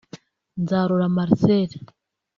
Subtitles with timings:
[0.61, 1.69] Nzarora Marcel